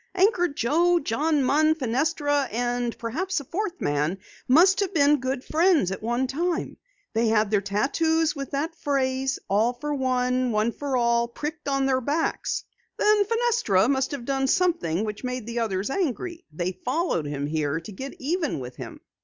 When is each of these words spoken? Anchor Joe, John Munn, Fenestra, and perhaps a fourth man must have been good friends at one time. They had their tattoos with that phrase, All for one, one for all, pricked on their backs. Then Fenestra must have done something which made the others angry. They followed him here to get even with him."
Anchor 0.15 0.47
Joe, 0.47 0.99
John 0.99 1.43
Munn, 1.43 1.75
Fenestra, 1.75 2.49
and 2.51 2.97
perhaps 2.97 3.39
a 3.39 3.43
fourth 3.43 3.79
man 3.79 4.17
must 4.47 4.79
have 4.79 4.95
been 4.95 5.19
good 5.19 5.43
friends 5.43 5.91
at 5.91 6.01
one 6.01 6.25
time. 6.25 6.77
They 7.13 7.27
had 7.27 7.51
their 7.51 7.61
tattoos 7.61 8.35
with 8.35 8.49
that 8.49 8.73
phrase, 8.73 9.37
All 9.47 9.73
for 9.73 9.93
one, 9.93 10.51
one 10.51 10.71
for 10.71 10.97
all, 10.97 11.27
pricked 11.27 11.67
on 11.67 11.85
their 11.85 12.01
backs. 12.01 12.63
Then 12.97 13.25
Fenestra 13.25 13.87
must 13.87 14.09
have 14.09 14.25
done 14.25 14.47
something 14.47 15.03
which 15.05 15.23
made 15.23 15.45
the 15.45 15.59
others 15.59 15.91
angry. 15.91 16.45
They 16.51 16.71
followed 16.83 17.27
him 17.27 17.45
here 17.45 17.79
to 17.79 17.91
get 17.91 18.15
even 18.19 18.59
with 18.59 18.77
him." 18.77 19.01